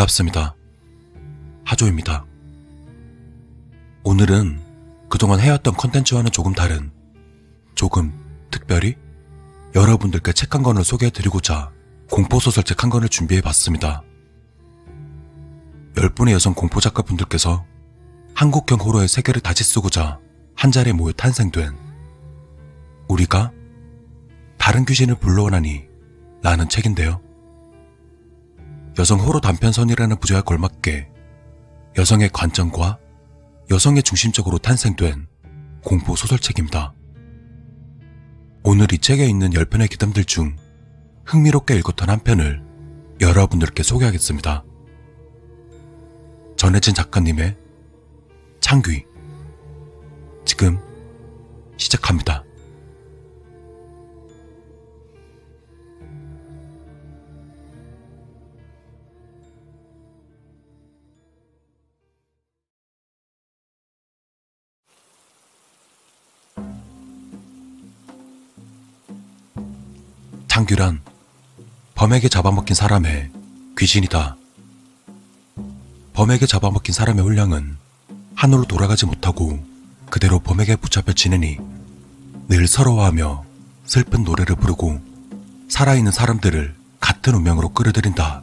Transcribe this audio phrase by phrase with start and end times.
[0.00, 0.54] 반갑습니다.
[1.64, 2.24] 하조입니다.
[4.02, 4.60] 오늘은
[5.08, 6.90] 그동안 해왔던 컨텐츠와는 조금 다른,
[7.74, 8.12] 조금
[8.50, 8.96] 특별히
[9.74, 11.72] 여러분들께 책 한 권을 소개해드리고자
[12.10, 14.02] 공포소설책 한 권을 준비해봤습니다.
[15.96, 17.66] 열분의 여성 공포작가분들께서
[18.34, 20.18] 한국형 호러의 세계를 다시 쓰고자
[20.54, 21.76] 한 자리에 모여 탄생된
[23.08, 23.52] 우리가
[24.56, 25.88] 다른 귀신을 불러오나니
[26.42, 27.20] 라는 책인데요.
[28.98, 31.08] 여성 호러 단편선이라는 부제에 걸맞게
[31.98, 32.98] 여성의 관점과
[33.70, 35.26] 여성의 중심적으로 탄생된
[35.84, 36.92] 공포 소설책입니다.
[38.62, 40.56] 오늘 이 책에 있는 10편의 기담들 중
[41.24, 42.62] 흥미롭게 읽었던 한 편을
[43.20, 44.64] 여러분들께 소개하겠습니다.
[46.56, 47.56] 전해진 작가님의
[48.60, 49.04] 창귀.
[50.44, 50.78] 지금
[51.76, 52.44] 시작합니다.
[70.60, 71.00] 창규란
[71.94, 73.30] 범에게 잡아먹힌 사람의
[73.78, 74.36] 귀신이다.
[76.12, 77.78] 범에게 잡아먹힌 사람의 훈량은
[78.34, 79.58] 하늘로 돌아가지 못하고
[80.10, 81.56] 그대로 범에게 붙잡혀 지내니
[82.48, 83.44] 늘 서러워하며
[83.86, 85.00] 슬픈 노래를 부르고
[85.70, 88.42] 살아있는 사람들을 같은 운명으로 끌어들인다.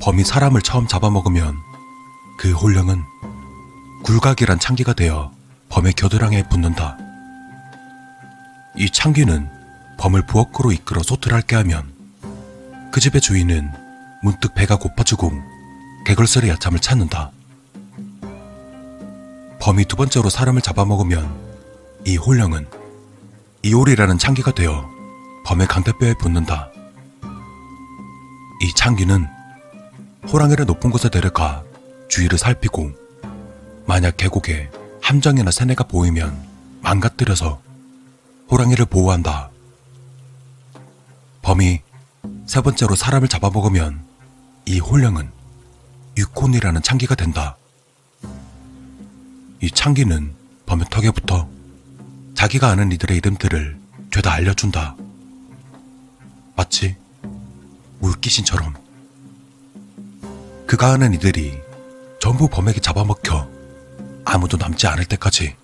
[0.00, 1.54] 범이 사람을 처음 잡아먹으면
[2.38, 3.00] 그 혼령은
[4.02, 5.30] 굴각이란 창기가 되어
[5.68, 6.98] 범의 겨드랑이에 붙는다.
[8.76, 9.55] 이 창기는
[9.98, 11.92] 범을 부엌으로 이끌어 소틀할게 하면
[12.92, 13.70] 그 집의 주인은
[14.22, 15.32] 문득 배가 고파지고
[16.06, 17.30] 개걸스레 야참을 찾는다.
[19.60, 21.28] 범이 두 번째로 사람을 잡아먹으면
[22.04, 22.66] 이 홀령은
[23.62, 24.88] 이올이라는 창기가 되어
[25.44, 26.70] 범의 강대뼈에 붙는다.
[28.62, 29.26] 이 창기는
[30.28, 31.64] 호랑이를 높은 곳에 데려가
[32.08, 32.92] 주위를 살피고
[33.86, 34.70] 만약 계곡에
[35.02, 36.36] 함정이나 새내가 보이면
[36.82, 37.60] 망가뜨려서
[38.50, 39.50] 호랑이를 보호한다.
[41.46, 41.80] 범이
[42.46, 44.04] 세 번째로 사람을 잡아먹으면
[44.64, 45.30] 이 홀령은
[46.16, 47.56] 유콘이라는 창기가 된다.
[49.62, 50.34] 이 창기는
[50.66, 51.48] 범의 턱에 붙어
[52.34, 53.78] 자기가 아는 이들의 이름들을
[54.12, 54.96] 죄다 알려준다.
[56.56, 56.96] 마치
[58.00, 58.74] 물귀신처럼.
[60.66, 61.60] 그가 아는 이들이
[62.20, 63.48] 전부 범에게 잡아먹혀
[64.24, 65.54] 아무도 남지 않을 때까지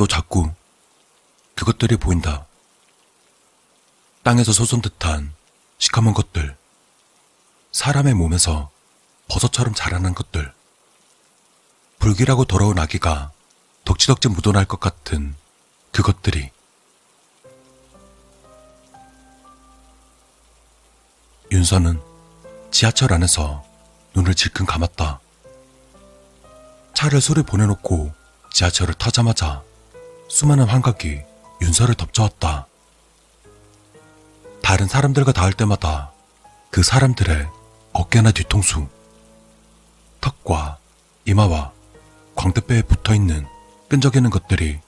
[0.00, 0.50] 또 자꾸
[1.54, 2.46] 그것들이 보인다.
[4.22, 5.34] 땅에서 솟은 듯한
[5.76, 6.56] 시커먼 것들,
[7.72, 8.70] 사람의 몸에서
[9.28, 10.54] 버섯처럼 자라는 것들,
[11.98, 13.30] 불길하고 더러운 아기가
[13.84, 15.36] 덕지덕지 묻어날 것 같은
[15.92, 16.50] 그것들이
[21.52, 22.00] 윤서는
[22.70, 23.66] 지하철 안에서
[24.14, 25.20] 눈을 질끈 감았다.
[26.94, 28.14] 차를 술에 보내놓고
[28.50, 29.62] 지하철을 타자마자
[30.30, 31.20] 수많은 환각이
[31.60, 32.68] 윤서를 덮쳐왔다.
[34.62, 36.12] 다른 사람들과 닿을 때마다
[36.70, 37.48] 그 사람들의
[37.92, 38.86] 어깨나 뒤통수,
[40.20, 40.78] 턱과
[41.24, 41.72] 이마와
[42.36, 43.44] 광대뼈에 붙어 있는
[43.88, 44.78] 끈적이는 것들이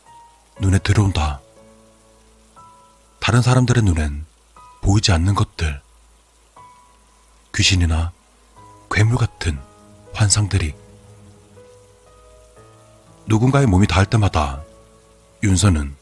[0.60, 1.40] 눈에 들어온다.
[3.18, 4.24] 다른 사람들의 눈엔
[4.80, 5.82] 보이지 않는 것들,
[7.52, 8.12] 귀신이나
[8.92, 9.60] 괴물 같은
[10.14, 10.72] 환상들이
[13.26, 14.62] 누군가의 몸이 닿을 때마다
[15.42, 15.96] 윤서는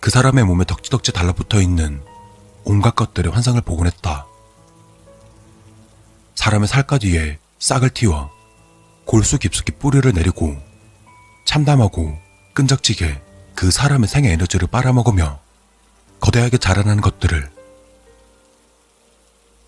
[0.00, 2.02] 그 사람의 몸에 덕지덕지 달라붙어 있는
[2.64, 4.26] 온갖 것들의 환상을 보곤 했다.
[6.34, 8.30] 사람의 살갗 위에 싹을 틔워
[9.04, 10.56] 골수 깊숙이 뿌리를 내리고
[11.44, 12.18] 참담하고
[12.54, 13.22] 끈적지게
[13.54, 15.40] 그 사람의 생의 에너지를 빨아먹으며
[16.20, 17.50] 거대하게 자라나는 것들을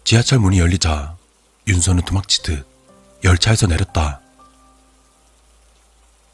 [0.05, 1.17] 지하철 문이 열리자
[1.67, 2.67] 윤서는 도망치듯
[3.25, 4.21] 열차에서 내렸다.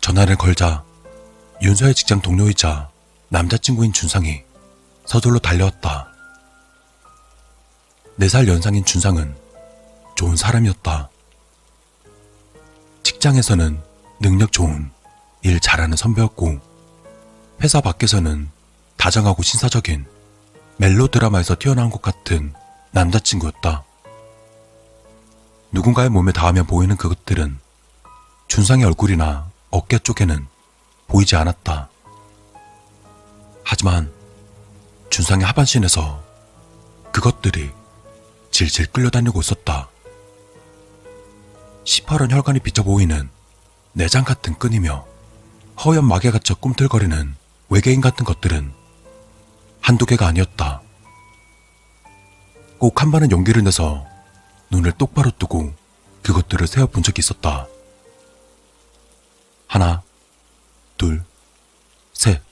[0.01, 0.85] 전화를 걸자
[1.63, 2.89] 윤서의 직장 동료이자
[3.29, 4.43] 남자친구인 준상이
[5.05, 6.09] 서둘러 달려왔다.
[8.19, 9.37] 4살 연상인 준상은
[10.15, 11.11] 좋은 사람이었다.
[13.03, 13.79] 직장에서는
[14.21, 14.91] 능력 좋은
[15.43, 16.59] 일 잘하는 선배였고
[17.63, 18.51] 회사 밖에서는
[18.97, 20.07] 다정하고 신사적인
[20.79, 22.55] 멜로 드라마에서 튀어나온 것 같은
[22.93, 23.85] 남자친구였다.
[25.73, 27.59] 누군가의 몸에 닿으면 보이는 그것들은
[28.49, 30.47] 준상의 얼굴이나 어깨 쪽에는
[31.11, 31.89] 보이지 않았다.
[33.65, 34.13] 하지만
[35.11, 36.23] 준상의 하반신에서
[37.13, 37.71] 그것들이
[38.53, 39.89] 질질 끌려다니고 있었다.
[41.85, 43.29] 시퍼런 혈관이 비쳐 보이는
[43.93, 45.05] 내장 같은 끈이며
[45.85, 47.35] 허연 막에 갇혀 꿈틀거리는
[47.71, 48.73] 외계인 같은 것들은
[49.81, 50.83] 한두 개가 아니었다.
[52.79, 54.07] 꼭 한 번은 용기를 내서
[54.71, 55.73] 눈을 똑바로 뜨고
[56.23, 57.67] 그것들을 세어본 적이 있었다.
[59.67, 60.03] 하나,
[61.01, 61.25] 둘,
[62.13, 62.43] 셋,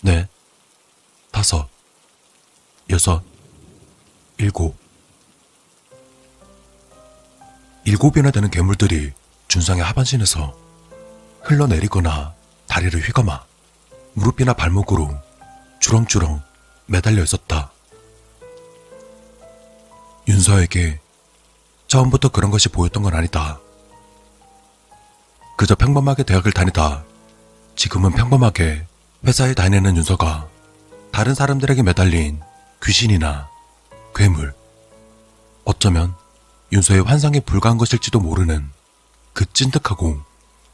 [0.00, 0.28] 넷,
[1.32, 1.68] 다섯,
[2.88, 3.20] 여섯,
[4.36, 4.76] 일곱.
[7.84, 9.12] 일곱이나 되는 괴물들이
[9.48, 10.56] 준상의 하반신에서
[11.42, 12.32] 흘러내리거나
[12.68, 13.44] 다리를 휘감아
[14.12, 15.10] 무릎이나 발목으로
[15.80, 16.40] 주렁주렁
[16.86, 17.72] 매달려 있었다.
[20.28, 21.00] 윤서에게
[21.88, 23.58] 처음부터 그런 것이 보였던 건 아니다.
[25.56, 27.07] 그저 평범하게 대학을 다니다
[27.78, 28.84] 지금은 평범하게
[29.24, 30.48] 회사에 다니는 윤서가
[31.12, 32.40] 다른 사람들에게 매달린
[32.82, 33.48] 귀신이나
[34.16, 34.52] 괴물,
[35.64, 36.12] 어쩌면
[36.72, 38.68] 윤서의 환상에 불과한 것일지도 모르는
[39.32, 40.20] 그 찐득하고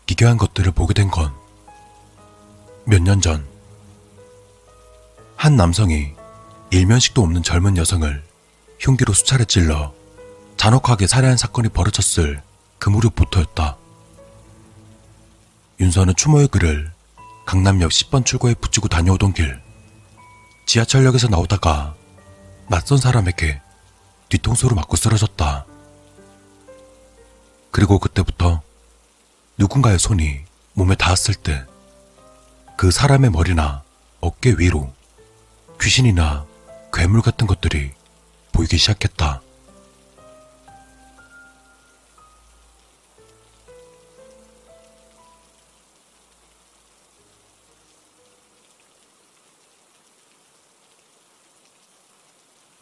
[0.07, 1.31] 기괴한 것들을 보게 된 건
[2.87, 3.47] 몇 년 전,
[5.37, 6.15] 한 남성이
[6.71, 8.25] 일면식도 없는 젊은 여성을
[8.81, 9.93] 흉기로 수차례 찔러
[10.57, 12.43] 잔혹하게 살해한 사건이 벌어졌을
[12.79, 13.77] 그 무렵부터였다.
[15.81, 16.93] 윤서는 추모의 글을
[17.47, 19.61] 강남역 10번 출구에 붙이고 다녀오던 길,
[20.67, 21.95] 지하철역에서 나오다가
[22.69, 23.61] 낯선 사람에게
[24.29, 25.67] 뒤통수로 맞고 쓰러졌다.
[27.71, 28.63] 그리고 그때부터
[29.59, 30.41] 누군가의 손이
[30.75, 31.65] 몸에 닿았을 때
[32.77, 33.83] 그 사람의 머리나
[34.21, 34.93] 어깨 위로
[35.81, 36.45] 귀신이나
[36.93, 37.93] 괴물 같은 것들이
[38.53, 39.43] 보이기 시작했다.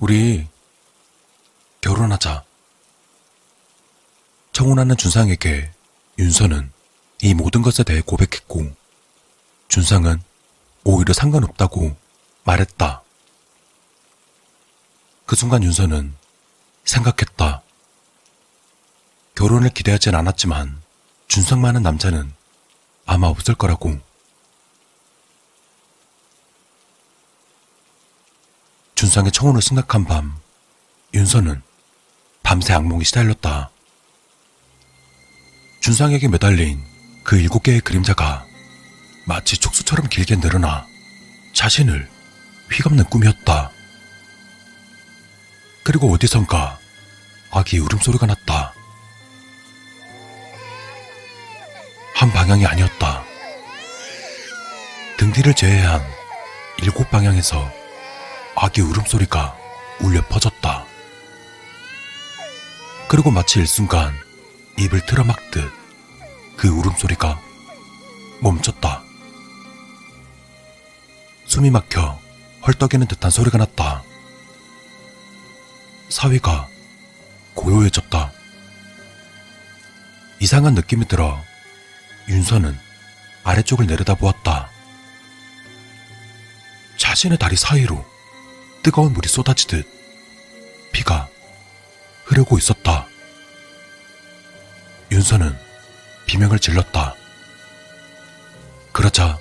[0.02, 0.48] 우리
[1.80, 2.42] 결혼하자.
[4.52, 5.70] 청혼하는 준상에게
[6.18, 6.72] 윤서는
[7.20, 8.74] 이 모든 것에 대해 고백했고,
[9.68, 10.20] 준상은
[10.82, 11.96] 오히려 상관없다고
[12.42, 13.04] 말했다.
[15.24, 16.16] 그 순간 윤서는
[16.84, 17.62] 생각했다.
[19.36, 20.82] 결혼을 기대하진 않았지만
[21.28, 22.34] 준상만한 남자는
[23.06, 24.00] 아마 없을 거라고.
[29.02, 30.38] 준상의 청혼을 생각한 밤,
[31.12, 31.60] 윤서는
[32.44, 33.68] 밤새 악몽이 시달렸다.
[35.80, 36.80] 준상에게 매달린
[37.24, 38.46] 그 일곱 개의 그림자가
[39.26, 40.86] 마치 촉수처럼 길게 늘어나
[41.52, 42.08] 자신을
[42.70, 43.72] 휘감는 꿈이었다.
[45.82, 46.78] 그리고 어디선가
[47.50, 48.72] 아기 울음소리가 났다.
[52.14, 53.24] 한 방향이 아니었다.
[55.16, 56.00] 등 뒤를 제외한
[56.80, 57.81] 일곱 방향에서
[58.62, 59.56] 아기 울음소리가
[60.02, 60.86] 울려 퍼졌다.
[63.08, 64.14] 그리고 마치 일순간
[64.78, 65.68] 입을 틀어막듯
[66.56, 67.40] 그 울음소리가
[68.40, 69.02] 멈췄다.
[71.46, 72.16] 숨이 막혀
[72.64, 74.04] 헐떡이는 듯한 소리가 났다.
[76.08, 76.68] 사위가
[77.54, 78.32] 고요해졌다.
[80.38, 81.36] 이상한 느낌이 들어
[82.28, 82.78] 윤서는
[83.42, 84.70] 아래쪽을 내려다보았다.
[86.96, 88.12] 자신의 다리 사이로
[88.82, 89.86] 뜨거운 물이 쏟아지듯
[90.92, 91.28] 피가
[92.24, 93.06] 흐르고 있었다.
[95.10, 95.56] 윤서는
[96.26, 97.14] 비명을 질렀다.
[98.92, 99.38] 그러자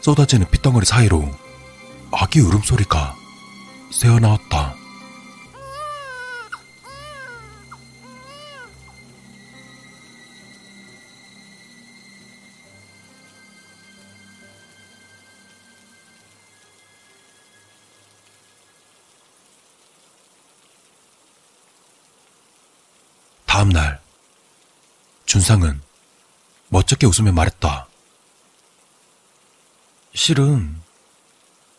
[0.00, 1.28] 쏟아지는 핏덩어리 사이로
[2.12, 3.16] 아기 울음소리가
[3.90, 4.61] 새어나왔다.
[23.62, 24.00] 다음 날,
[25.24, 25.80] 준상은
[26.66, 27.86] 멋쩍게 웃으며 말했다.
[30.14, 30.82] 실은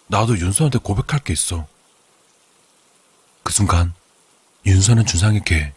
[0.08, 1.68] 나도 윤서한테 고백할 게 있어.
[3.44, 3.94] 그 순간
[4.66, 5.74] 윤서는 준상에게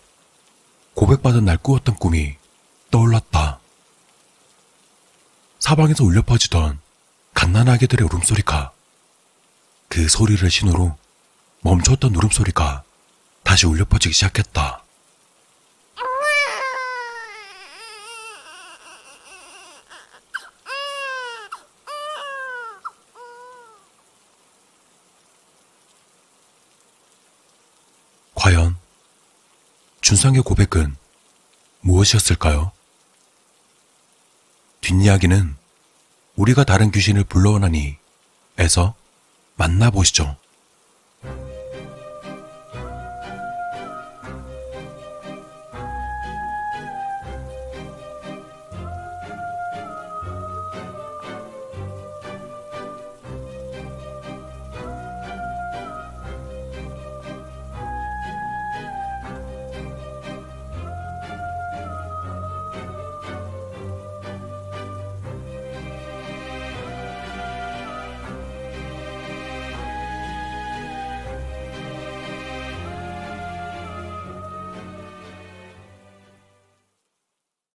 [0.94, 2.36] 고백받은 날 꾸었던 꿈이
[2.92, 3.58] 떠올랐다.
[5.58, 6.78] 사방에서 울려 퍼지던
[7.34, 8.70] 갓난아기들의 울음소리가
[9.88, 10.96] 그 소리를 신호로
[11.62, 12.84] 멈췄던 울음소리가
[13.42, 14.85] 다시 울려 퍼지기 시작했다.
[28.46, 28.76] 과연
[30.02, 30.94] 준상의 고백은
[31.80, 32.70] 무엇이었을까요?
[34.82, 35.56] 뒷이야기는
[36.36, 37.96] 우리가 다른 귀신을 불러오나니
[38.56, 38.94] 에서
[39.56, 40.36] 만나보시죠.